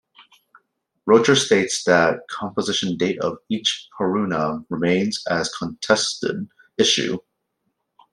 [1.05, 7.19] Rocher states that the compositions date of each Purana remains a contested issue.